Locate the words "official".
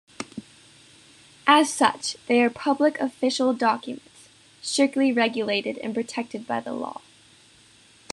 2.99-3.53